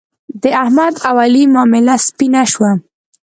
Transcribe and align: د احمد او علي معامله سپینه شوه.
د 0.41 0.43
احمد 0.63 0.93
او 1.07 1.15
علي 1.23 1.43
معامله 1.53 1.95
سپینه 2.07 2.41
شوه. 2.51 2.71